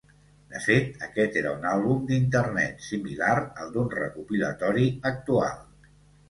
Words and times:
De 0.51 0.59
fet, 0.61 0.95
aquest 1.07 1.35
era 1.41 1.51
un 1.57 1.67
àlbum 1.71 2.07
d'Internet, 2.11 2.81
similar 2.87 3.29
al 3.43 3.69
d'un 3.77 3.93
recopilatori 3.97 4.89
actual. 5.13 5.63